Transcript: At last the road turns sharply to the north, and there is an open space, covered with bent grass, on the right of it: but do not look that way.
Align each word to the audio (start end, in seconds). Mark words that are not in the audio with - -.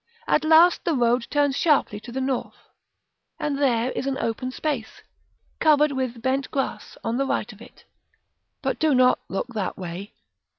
At 0.27 0.43
last 0.43 0.83
the 0.83 0.95
road 0.95 1.27
turns 1.29 1.55
sharply 1.55 1.99
to 1.99 2.11
the 2.11 2.19
north, 2.19 2.55
and 3.39 3.55
there 3.59 3.91
is 3.91 4.07
an 4.07 4.17
open 4.17 4.49
space, 4.49 5.03
covered 5.59 5.91
with 5.91 6.23
bent 6.23 6.49
grass, 6.49 6.97
on 7.03 7.17
the 7.17 7.25
right 7.27 7.53
of 7.53 7.61
it: 7.61 7.85
but 8.63 8.79
do 8.79 8.95
not 8.95 9.19
look 9.29 9.49
that 9.49 9.77
way. 9.77 10.15